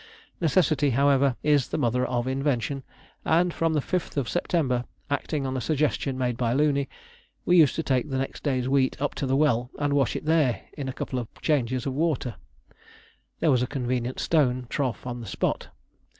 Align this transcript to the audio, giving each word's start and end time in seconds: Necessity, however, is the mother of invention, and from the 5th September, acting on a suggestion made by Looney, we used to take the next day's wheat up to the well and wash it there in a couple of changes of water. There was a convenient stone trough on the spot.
Necessity, 0.41 0.89
however, 0.89 1.35
is 1.43 1.67
the 1.67 1.77
mother 1.77 2.03
of 2.03 2.25
invention, 2.27 2.81
and 3.23 3.53
from 3.53 3.73
the 3.73 3.81
5th 3.81 4.27
September, 4.27 4.85
acting 5.11 5.45
on 5.45 5.55
a 5.55 5.61
suggestion 5.61 6.17
made 6.17 6.37
by 6.37 6.53
Looney, 6.53 6.89
we 7.45 7.55
used 7.57 7.75
to 7.75 7.83
take 7.83 8.09
the 8.09 8.17
next 8.17 8.41
day's 8.41 8.67
wheat 8.67 8.99
up 8.99 9.13
to 9.13 9.27
the 9.27 9.35
well 9.35 9.69
and 9.77 9.93
wash 9.93 10.15
it 10.15 10.25
there 10.25 10.63
in 10.75 10.89
a 10.89 10.93
couple 10.93 11.19
of 11.19 11.27
changes 11.43 11.85
of 11.85 11.93
water. 11.93 12.33
There 13.41 13.51
was 13.51 13.61
a 13.61 13.67
convenient 13.67 14.19
stone 14.19 14.65
trough 14.71 15.05
on 15.05 15.19
the 15.21 15.27
spot. 15.27 15.67